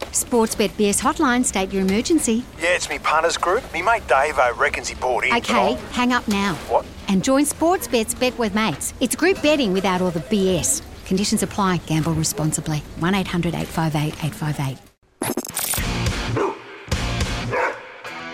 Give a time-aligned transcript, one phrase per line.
[0.00, 2.44] Sportsbet BS hotline, state your emergency.
[2.60, 3.62] Yeah, it's me punters group.
[3.72, 5.32] Me mate Dave I reckons he bought in.
[5.36, 6.54] Okay, hang up now.
[6.68, 6.84] What?
[7.08, 8.94] And join Sportsbet's Bet with Mates.
[9.00, 10.82] It's group betting without all the BS.
[11.06, 11.78] Conditions apply.
[11.78, 12.78] Gamble responsibly.
[12.98, 14.78] 1 800 858 858.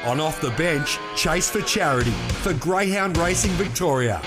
[0.04, 4.22] On Off the Bench, Chase for Charity for Greyhound Racing Victoria.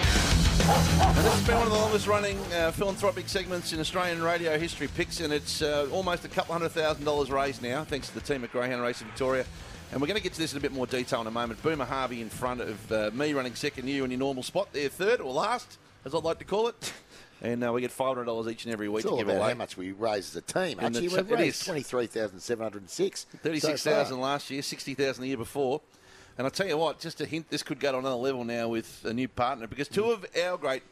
[0.62, 4.88] This has been one of the longest running uh, philanthropic segments in Australian radio history
[4.88, 8.22] picks, and it's uh, almost a couple hundred thousand dollars raised now, thanks to the
[8.22, 9.44] team at Greyhound Racing Victoria.
[9.92, 11.64] And we're going to get to this in a bit more detail in a moment.
[11.64, 14.88] Boomer Harvey in front of uh, me running second, you in your normal spot there,
[14.88, 16.94] third or last, as I'd like to call it.
[17.44, 19.30] And uh, we get five hundred dollars each and every week It's all to give
[19.30, 19.54] about away.
[19.54, 20.78] how much we raise as a team.
[20.78, 21.66] And Actually, ch- it raised is.
[21.66, 23.26] twenty three thousand seven hundred and six.
[23.42, 25.82] Thirty-six thousand last year, sixty thousand the year before.
[26.38, 28.68] And I tell you what, just a hint, this could go to another level now
[28.70, 30.84] with a new partner because two of our great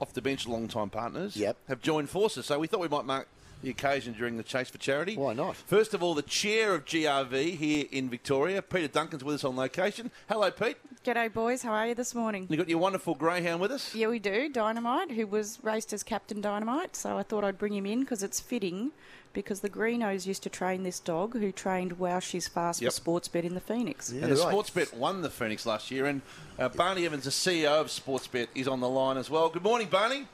[0.00, 1.56] off the bench long-time partners Yep.
[1.68, 2.46] have joined forces.
[2.46, 3.28] So we thought we might mark
[3.62, 5.16] the occasion during the chase for charity.
[5.16, 5.54] Why not?
[5.54, 9.56] First of all, the chair of GRV here in Victoria, Peita Duncan's with us on
[9.56, 10.10] location.
[10.30, 10.78] Hello, Pete.
[11.04, 11.62] G'day, boys.
[11.62, 12.46] How are you this morning?
[12.48, 13.94] You got your wonderful greyhound with us.
[13.94, 14.48] Yeah, we do.
[14.48, 18.22] Dynamite, who was raced as Captain Dynamite, so I thought I'd bring him in because
[18.22, 18.92] it's fitting.
[19.32, 22.92] Because the Greenos used to train this dog, who trained Wow She's Fast Yep.
[22.92, 24.10] for Sportsbet in the Phoenix.
[24.10, 26.06] and the Sportsbet won the Phoenix last year.
[26.06, 26.20] And
[26.58, 29.48] uh, Barni Evans, the CEO of Sportsbet, is on the line as well.
[29.48, 30.26] Good morning, Barni.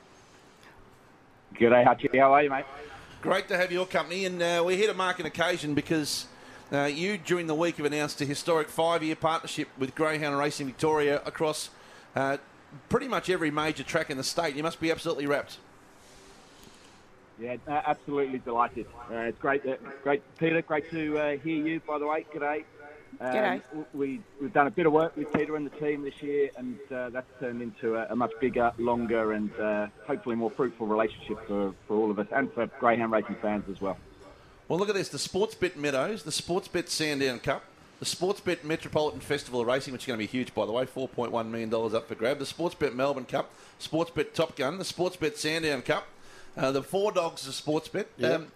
[1.55, 2.19] G'day, Hutchie.
[2.19, 2.64] How are you, mate?
[3.20, 6.27] Great to have your company, and uh, we're here to mark an occasion because
[6.72, 11.20] uh, you, during the week, have announced a historic five-year partnership with Greyhound Racing Victoria
[11.24, 11.70] across
[12.14, 12.39] uh,
[12.89, 14.55] pretty much every major track in the state.
[14.55, 15.58] You must be absolutely wrapped.
[17.39, 18.86] Yeah, absolutely delighted.
[19.11, 20.64] Uh, it's great, that, great, Peita.
[20.64, 21.80] Great to uh, hear you.
[21.80, 22.64] By the way, g'day.
[23.20, 23.63] Um, G'day.
[23.69, 26.51] w- We we've done a bit of work with Peita and the team this year,
[26.57, 30.86] and uh, that's turned into a, a much bigger, longer, and uh, hopefully more fruitful
[30.86, 33.98] relationship for, for all of us and for Greyhound racing fans as well.
[34.69, 37.64] Well, look at this: the Sportsbet Meadows, the Sportsbet Sandown Cup,
[38.01, 40.86] the Sportsbet Metropolitan Festival of Racing, which is going to be huge, by the way,
[40.86, 42.39] four point one million dollars up for grab.
[42.39, 46.07] The Sportsbet Melbourne Cup, Sportsbet Top Gun, the Sportsbet Sandown Cup,
[46.56, 48.06] uh, the Four Dogs of Sportsbet.
[48.18, 48.33] Yep.
[48.33, 48.46] Um,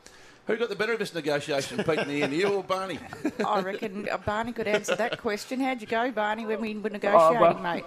[0.46, 2.98] who got the better of this negotiation, Pete, in the end, you or Barni?
[3.46, 5.60] I reckon uh, Barni could answer that question.
[5.60, 7.84] How'd you go, Barni, when we were negotiating, well- mate?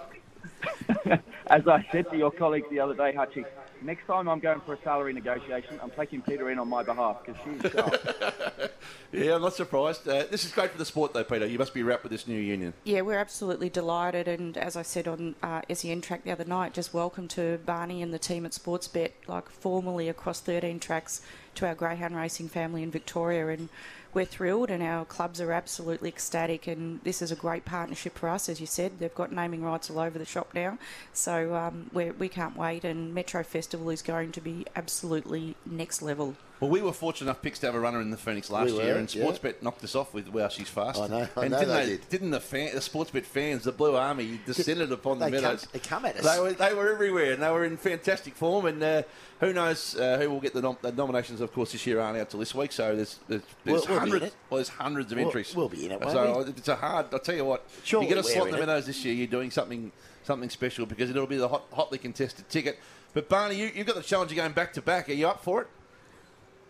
[1.48, 3.44] As I said to your colleague the other day, Hutchie,
[3.84, 7.18] next time I'm going for a salary negotiation, I'm taking Peita in on my behalf
[7.24, 8.72] because she's sharp.
[9.12, 10.08] Yeah, I'm not surprised.
[10.08, 11.48] Uh, this is great for the sport, though, Peita.
[11.50, 12.72] You must be wrapped with this new union.
[12.84, 16.74] Yeah, we're absolutely delighted, and as I said on uh, SEN track the other night,
[16.74, 21.20] just welcome to Barni and the team at Sportsbet, like formally across 13 tracks
[21.56, 23.68] to our greyhound racing family in Victoria, and
[24.12, 28.28] we're thrilled, and our clubs are absolutely ecstatic, and this is a great partnership for
[28.28, 28.98] us, as you said.
[28.98, 30.78] They've got naming rights all over the shop now,
[31.12, 36.36] so um, we can't wait, and Metro Festival is going to be absolutely next level.
[36.64, 38.78] Well, we were fortunate enough picks to have a runner in the Phoenix last We
[38.78, 39.22] were, year, and yeah.
[39.22, 41.86] Sportsbet knocked us off with "Wow, she's fast." I know, I and know didn't they
[41.86, 42.08] did.
[42.08, 45.68] Didn't the fan, the Sportsbet fans, the Blue Army, descended upon the they come- meadows?
[45.72, 46.24] they come at us.
[46.34, 48.64] They were, they were everywhere, and they were in fantastic form.
[48.64, 49.02] And uh,
[49.40, 51.42] who knows uh, who will get the, nom- the nominations?
[51.42, 53.98] Of course, this year aren't out till this week, so there's there's, there's We'll- we'll
[54.00, 54.24] hundreds.
[54.48, 55.54] Well, there's hundreds of We'll- entries.
[55.54, 56.50] we'll be in it, won't So we?
[56.52, 57.08] it's a hard.
[57.12, 57.62] I'll tell you what.
[57.82, 59.12] Surely you get a slot in the meadows this year.
[59.12, 59.92] You're doing something
[60.22, 62.78] something special because it'll be the hot, hotly contested ticket.
[63.12, 65.10] But Barni, you, you've got the challenge of going back to back.
[65.10, 65.68] Are you up for it?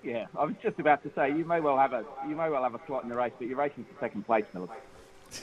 [0.04, 2.62] Yeah, I was just about to say you may well have a you may well
[2.62, 4.68] have a slot in the race, but you're racing for second place, Miller.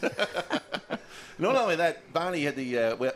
[1.40, 2.78] Not only that, Barni had the.
[2.78, 3.14] Uh, well,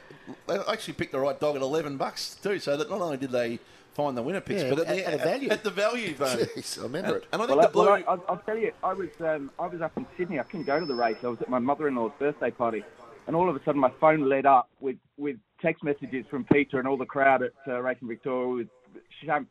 [0.48, 2.58] they actually picked the right dog at eleven bucks too.
[2.60, 3.60] So that not only did they
[3.94, 5.50] find the winner picks, Yeah, but at, at- the, at a value.
[5.50, 6.44] At the value, Barni.
[6.56, 7.28] Jeez, I remember and, it.
[7.32, 7.86] And I think Well, the blue.
[7.86, 10.40] well, I, I'll, I'll tell you, I was um, I was up in Sydney.
[10.40, 11.18] I couldn't go to the race.
[11.24, 12.84] I was at my mother-in-law's birthday party,
[13.28, 16.74] and all of a sudden my phone lit up with, with text messages from Peita
[16.80, 18.68] and all the crowd at uh, Racing Victoria with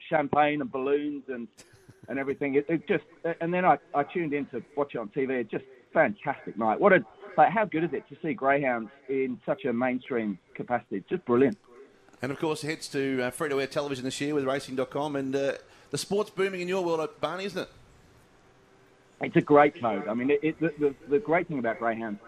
[0.08, 1.49] champagne and balloons and
[2.09, 2.55] and everything.
[2.55, 3.05] It, it just
[3.41, 5.31] and then I, I tuned in to watch it on TV.
[5.31, 6.81] It just fantastic night.
[6.81, 7.05] What a
[7.37, 10.97] like, how good is it to see greyhounds in such a mainstream capacity?
[10.97, 11.59] It's just brilliant.
[12.23, 15.17] and of course, it heads to uh, free to air television this year with Racing.com,
[15.17, 15.53] and uh,
[15.91, 17.69] the sport's booming in your world, uh, Barni, isn't it?
[19.21, 20.07] It's a great code.
[20.09, 22.21] I mean, it, it, the, the, the great thing about greyhounds,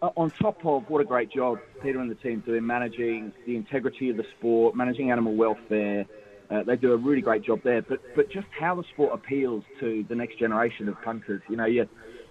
[0.00, 3.32] uh, on top of what a great job Peita and the team do in managing
[3.46, 6.06] the integrity of the sport, managing animal welfare,
[6.50, 7.82] Uh, they do a really great job there.
[7.82, 11.42] But but just how the sport appeals to the next generation of punters.
[11.48, 11.86] You know, you're,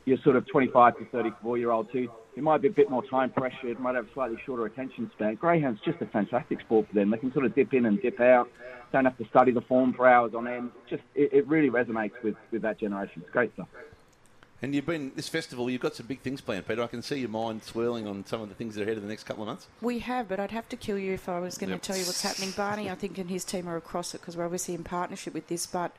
[0.06, 3.04] you're sort of 25 to 34 year olds who, who might be a bit more
[3.10, 5.36] time pressured, might have a slightly shorter attention span.
[5.36, 7.12] Greyhound's just a fantastic sport for them.
[7.12, 8.50] They can sort of dip in and dip out.
[8.92, 10.72] Don't have to study the form for hours on end.
[10.90, 13.22] Just it, it really resonates with, with that generation.
[13.22, 13.68] It's great stuff.
[14.62, 15.70] And you've been this festival.
[15.70, 16.84] You've got some big things planned, Peita.
[16.84, 19.04] I can see your mind swirling on some of the things that are ahead of
[19.04, 19.68] the next couple of months.
[19.82, 21.82] We have, but I'd have to kill you if I was going Yep.
[21.82, 22.52] to tell you what's happening.
[22.52, 25.48] Barni, I think, and his team are across it because we're obviously in partnership with
[25.48, 25.96] this, but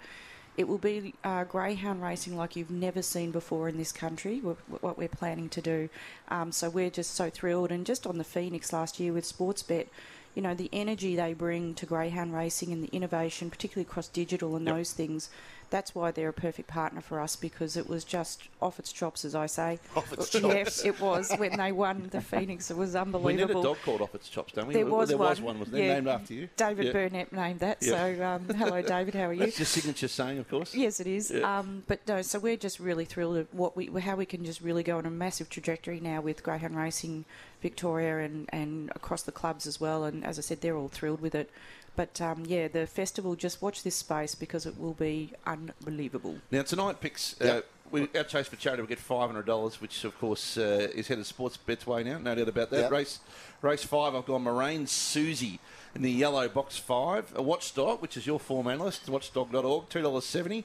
[0.57, 4.41] it will be uh, greyhound racing like you've never seen before in this country.
[4.41, 5.89] What we're planning to do,
[6.29, 7.71] um, so we're just so thrilled.
[7.71, 9.87] And just on the Phoenix last year with Sportsbet,
[10.35, 14.57] you know the energy they bring to greyhound racing and the innovation, particularly across digital
[14.57, 15.31] and those things.
[15.71, 19.25] That's why they're a perfect partner for us because it was just off its chops,
[19.25, 19.79] as I say.
[19.95, 20.43] Off its Yes,
[20.83, 20.85] chops.
[20.85, 22.71] it was when they won the Phoenix.
[22.71, 23.27] It was unbelievable.
[23.27, 24.75] We need a dog called off its chops, don't we?
[24.75, 25.29] There was there one.
[25.29, 25.85] was one, wasn't there?
[25.87, 25.95] Yeah.
[25.95, 26.49] Named after you.
[26.57, 26.93] David Yeah.
[26.93, 27.79] Burnett named that.
[27.83, 27.89] Yeah.
[28.17, 29.15] So, um, hello, David.
[29.15, 29.41] How are you?
[29.41, 30.75] That's your signature saying, of course.
[30.75, 31.31] Yes, it is.
[31.33, 34.61] Um, but no, so we're just really thrilled at what we, how we can just
[34.63, 37.27] really go on a massive trajectory now with Greyhound Racing
[37.61, 40.05] Victoria and, and across the clubs as well.
[40.05, 41.51] And as I said, they're all thrilled with it.
[41.99, 46.37] But um, yeah, the festival, just watch this space because it will be unbelievable.
[46.53, 47.35] Now tonight picks.
[47.41, 47.67] Uh, Yep.
[47.91, 51.09] we, our chase for charity, we get five hundred dollars, which of course uh, is
[51.09, 52.19] headed Sports Bets way now.
[52.19, 52.83] No doubt about that.
[52.83, 52.91] Yep.
[52.93, 53.19] Race,
[53.63, 54.15] race five.
[54.15, 55.59] I've gone Moraine Susie
[55.97, 57.33] in the yellow box five.
[57.35, 60.65] A Watchdog, which is your form analyst, watchdog.org, two dollars seventy.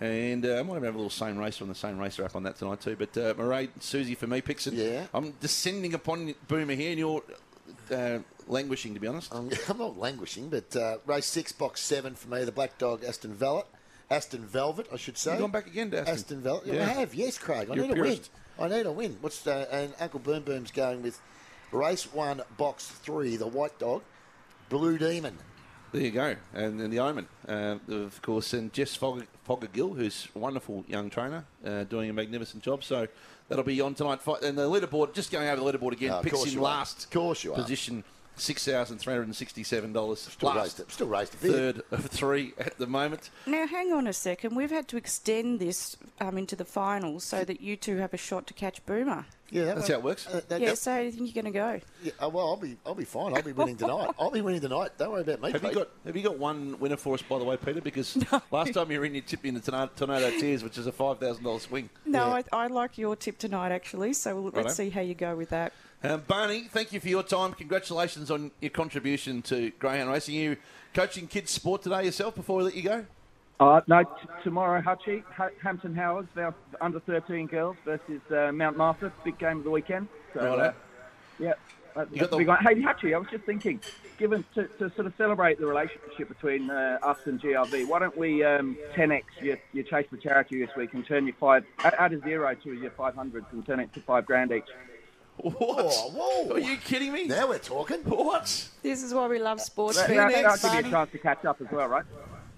[0.00, 2.34] And uh, I might even have a little same racer on the same racer app
[2.34, 2.96] on that tonight too.
[2.96, 4.74] But uh, Moraine Susie for me picks it.
[4.74, 5.06] Yeah.
[5.14, 7.22] I'm descending upon Boomer here, and you're
[7.92, 9.34] uh, languishing to be honest.
[9.34, 13.04] Um, I'm not languishing, but uh, race six, box seven for me, the Black Dog
[13.04, 13.66] Aston Velvet.
[14.10, 15.32] Aston Velvet, I should say.
[15.32, 16.14] You've gone back again to Aston.
[16.14, 16.74] Aston Velvet.
[16.74, 16.84] Yeah.
[16.84, 17.68] I have, yes, Craig.
[17.70, 18.20] I You're need a win.
[18.58, 19.16] I need a win.
[19.22, 21.18] What's uh, and Uncle Boom Boom's going with
[21.72, 24.02] race one, box three, the White Dog,
[24.68, 25.38] Blue Demon.
[25.92, 30.26] There you go, and then the Omen, uh, of course, and Jess Fogg- Foggergill, who's
[30.34, 32.82] a wonderful young trainer, uh, doing a magnificent job.
[32.82, 33.08] So
[33.50, 34.20] that'll be on tonight.
[34.42, 36.62] And the leaderboard, just going over the leaderboard again, picks in are.
[36.62, 37.56] last Of course you are.
[37.56, 38.04] position,
[38.36, 40.20] six thousand three hundred and sixty-seven dollars.
[40.20, 41.52] Still Last, raised, still raised a bit.
[41.52, 43.30] third of three at the moment.
[43.46, 44.54] Now, hang on a second.
[44.56, 48.18] We've had to extend this um, into the finals so that you two have a
[48.18, 49.26] shot to catch Boomer.
[49.50, 50.26] Yeah, that That's one- how it works.
[50.26, 51.80] uh, that- Yeah, that- so you think you're going to go.
[52.02, 53.34] yeah, uh, well, I'll be, I'll be fine.
[53.36, 54.08] I'll be winning tonight.
[54.18, 54.92] I'll be winning tonight.
[54.96, 55.52] Don't worry about me.
[55.52, 57.82] Have you got Have you got one winner for us, by the way, Peita?
[57.82, 58.16] Because
[58.50, 60.92] last time you were in, you tipped in the tornado, tornado Tears, which is a
[60.92, 61.90] five thousand dollars swing.
[62.06, 62.42] No, Yeah.
[62.50, 64.14] I, I like your tip tonight, actually.
[64.14, 65.74] So we'll, let's see how you go with that.
[66.04, 67.52] Um, Barni, thank you for your time.
[67.52, 70.34] Congratulations on your contribution to Greyhound Racing.
[70.34, 70.56] You
[70.94, 73.04] coaching kids sport today yourself before we let you go?
[73.60, 74.10] Uh, no, t-
[74.42, 79.58] tomorrow, Hutchie, H- Hampton Howards, our under 13 girls versus uh, Mount Martha, big game
[79.58, 80.08] of the weekend.
[80.34, 80.60] So, Righto.
[80.62, 80.72] uh,
[81.38, 81.52] yeah.
[82.10, 82.58] You got the- one.
[82.64, 83.80] Hey, Hutchie, I was just thinking,
[84.18, 88.16] given to, to sort of celebrate the relationship between uh, us and GRV, why don't
[88.16, 91.94] we um, 10x your, your chase for charity this week and turn your five, add
[91.98, 94.64] add a zero to your 500s and turn it to five grand each?
[95.36, 95.54] What?
[95.58, 96.54] Oh, whoa.
[96.54, 97.24] Are you kidding me?
[97.24, 97.98] Now we're talking.
[98.04, 98.68] What?
[98.82, 99.96] This is why we love sports.
[99.96, 102.04] That, that, that'll give you a chance to catch up as well, right?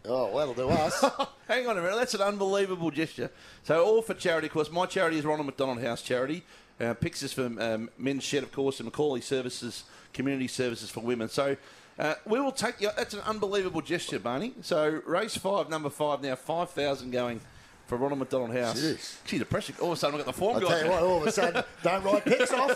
[0.06, 1.02] Oh, that'll do us.
[1.48, 1.96] Hang on a minute.
[1.96, 3.30] That's an unbelievable gesture.
[3.62, 4.70] So, all for charity, of course.
[4.70, 6.44] My charity is Ronald McDonald House Charity.
[6.78, 11.00] Uh, Pix is for um, Men's Shed, of course, and McAuley Services, Community Services for
[11.00, 11.28] Women.
[11.28, 11.56] So,
[11.98, 12.90] uh, we will take you.
[12.96, 14.52] That's an unbelievable gesture, Barni.
[14.60, 17.40] So, race five, number five now, 5,000 going
[17.86, 18.80] for Ronald McDonald House.
[18.80, 19.16] Jeez.
[19.24, 19.74] Gee, the pressure.
[19.80, 20.68] All of a sudden, I've got the form I'll guy.
[20.68, 22.72] tell you what, all of a sudden, don't write picks off.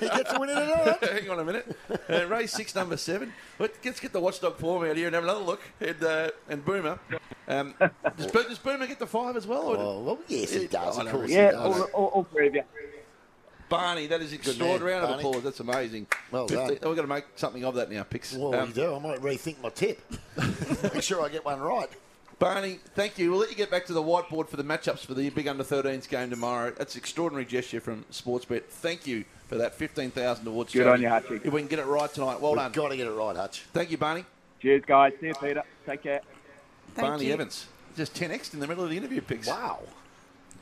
[0.00, 0.98] He gets a winner tonight.
[1.20, 1.76] Hang on a minute.
[2.08, 3.32] Uh, race six, number seven.
[3.58, 5.62] Let- Let's get the watchdog form out here and have another look.
[5.80, 6.98] And, uh, and Boomer.
[7.48, 7.74] Um,
[8.16, 9.62] does, Bo- does Boomer get the five as well?
[9.62, 10.98] Or Oh, well, yes, he does.
[10.98, 11.80] Of course he Yeah, does.
[11.80, 12.62] all, all, all three of you.
[13.70, 14.92] Barni, that is extraordinary.
[14.94, 15.42] Round of applause.
[15.44, 16.06] That's amazing.
[16.32, 16.88] Well Fifty- done.
[16.90, 18.34] We're going to make something of that now, Pix.
[18.34, 18.94] Well, Um, you do.
[18.94, 20.00] I might rethink my tip.
[20.94, 21.88] Make sure I get one right.
[22.40, 23.30] Barni, thank you.
[23.30, 25.62] We'll let you get back to the whiteboard for the matchups for the big under
[25.62, 26.72] 13s game tomorrow.
[26.76, 28.64] That's an extraordinary gesture from Sportsbet.
[28.64, 31.06] Thank you for that 15000 towards Good charity.
[31.06, 31.44] on you, Hutchie.
[31.46, 32.40] If we can get it right tonight.
[32.40, 32.72] Well We've done.
[32.72, 33.60] got to get it right, Hutch.
[33.74, 34.24] Thank you, Barni.
[34.60, 35.12] Cheers, guys.
[35.20, 35.64] See you, Peita.
[35.86, 36.20] Take care.
[36.94, 37.34] Thank Barni you.
[37.34, 37.66] Evans.
[37.94, 39.46] Just 10x in the middle of the interview, Pix.
[39.46, 39.80] Wow.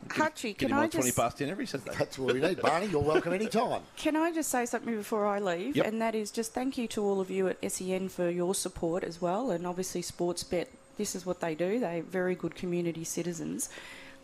[0.09, 1.95] Hutchie, Get can him I on 20 past 10 every Saturday.
[1.97, 2.59] That's what we need.
[2.59, 3.83] Barni, you're welcome anytime.
[3.97, 5.77] Can I just say something before I leave?
[5.77, 5.87] Yep.
[5.87, 9.05] And that is just thank you to all of you at SEN for your support
[9.05, 9.51] as well.
[9.51, 11.81] And obviously, Sportsbet, this is what they do.
[11.81, 13.71] They're very good community citizens.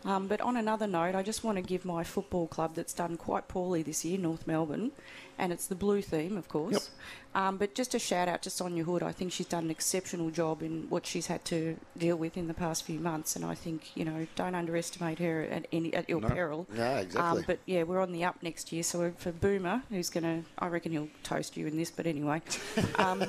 [0.05, 3.17] Um, but on another note, I just want to give my football club that's done
[3.17, 4.93] quite poorly this year, North Melbourne,
[5.39, 6.73] and it's the blue theme, of course.
[6.75, 6.83] Yep.
[7.37, 9.03] Um, but just a shout out to Sonja Hood.
[9.03, 12.47] I think she's done an exceptional job in what she's had to deal with in
[12.47, 16.09] the past few months, and I think you know don't underestimate her at any at
[16.09, 16.29] your No.
[16.29, 16.67] peril.
[16.73, 17.39] No, exactly.
[17.41, 20.49] Um, but yeah, we're on the up next year, so for Boomer, who's going to,
[20.61, 21.91] I reckon he'll toast you in this.
[21.91, 22.41] But anyway,
[23.01, 23.21] um,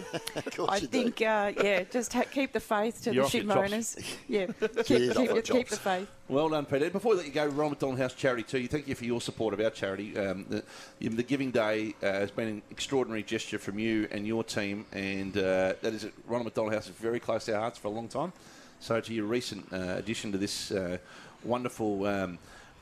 [0.55, 0.87] course I you do.
[0.87, 3.97] think uh, yeah, just ha- keep the faith to You're the ship owners.
[4.27, 4.47] Yeah,
[4.85, 6.09] keep, keep, keep the faith.
[6.27, 6.91] Well done, Peita.
[6.91, 8.59] Before we let you go, Ronald McDonald House Charity too.
[8.59, 10.17] You thank you for your support of our charity.
[10.17, 10.63] Um, the,
[10.99, 15.37] the Giving Day uh, has been an extraordinary gesture from you and your team, and
[15.37, 18.07] uh, that is Ronald McDonald House is very close to our hearts for a long
[18.07, 18.33] time.
[18.79, 20.97] So to your recent uh, addition to this uh,
[21.43, 22.39] wonderful um,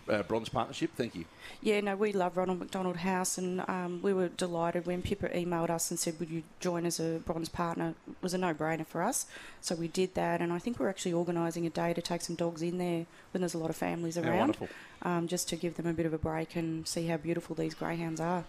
[0.09, 1.25] uh, bronze partnership, thank you.
[1.61, 5.69] Yeah, no, we love Ronald McDonald House, and um, we were delighted when Pippa emailed
[5.69, 9.01] us and said, "Would you join as a bronze partner?" It was a no-brainer for
[9.01, 9.25] us,
[9.61, 10.41] so we did that.
[10.41, 13.41] And I think we're actually organising a day to take some dogs in there when
[13.41, 14.67] there's a lot of families around, wonderful.
[15.03, 17.73] um, just to give them a bit of a break and see how beautiful these
[17.73, 18.43] greyhounds are.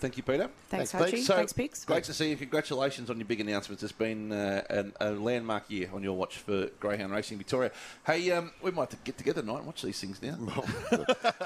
[0.00, 0.48] Thank you, Peita.
[0.68, 1.22] Thanks, Thanks, Hutchie.
[1.22, 1.84] So, Thanks, Pix.
[1.84, 2.36] Great to see you.
[2.36, 3.82] Congratulations on your big announcements.
[3.82, 7.72] It's been uh, an, a landmark year on your watch for Greyhound Racing Victoria.
[8.06, 10.34] Hey, um, we might have to get together tonight and watch these things now.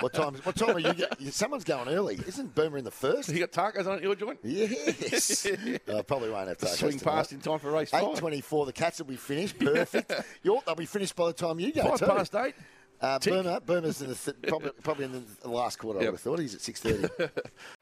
[0.00, 0.34] what time?
[0.34, 0.92] What time are you?
[0.92, 2.20] Get, someone's going early.
[2.26, 3.30] Isn't Boomer in the first?
[3.30, 4.38] you got tacos on at your joint?
[4.42, 5.46] Yes.
[5.88, 7.12] uh, probably won't have tacos Swing tonight.
[7.14, 8.04] past in time for race five.
[8.04, 8.66] Eight twenty-four.
[8.66, 9.58] The cats will be finished.
[9.58, 10.12] Perfect.
[10.42, 11.84] You're, they'll be finished by the time you go.
[11.84, 12.06] Five too.
[12.06, 12.54] past eight.
[13.00, 13.32] Uh, Tick.
[13.32, 15.98] Boomer, Boomer's in the th- probably, probably in the last quarter.
[15.98, 17.08] I would have thought he's at six thirty.